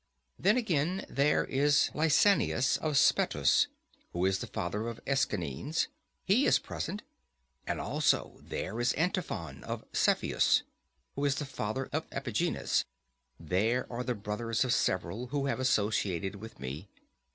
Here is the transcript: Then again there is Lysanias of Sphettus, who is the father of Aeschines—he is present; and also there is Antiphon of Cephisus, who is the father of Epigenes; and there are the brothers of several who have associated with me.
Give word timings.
Then 0.39 0.57
again 0.57 1.05
there 1.09 1.45
is 1.45 1.91
Lysanias 1.93 2.75
of 2.79 2.93
Sphettus, 2.97 3.67
who 4.13 4.25
is 4.25 4.39
the 4.39 4.47
father 4.47 4.87
of 4.87 4.99
Aeschines—he 5.05 6.47
is 6.47 6.57
present; 6.57 7.03
and 7.67 7.79
also 7.79 8.39
there 8.41 8.79
is 8.79 8.93
Antiphon 8.93 9.63
of 9.63 9.85
Cephisus, 9.93 10.63
who 11.13 11.23
is 11.23 11.35
the 11.35 11.45
father 11.45 11.87
of 11.93 12.09
Epigenes; 12.09 12.83
and 13.37 13.49
there 13.49 13.85
are 13.93 14.03
the 14.03 14.15
brothers 14.15 14.65
of 14.65 14.73
several 14.73 15.27
who 15.27 15.45
have 15.45 15.59
associated 15.59 16.37
with 16.37 16.59
me. 16.59 16.89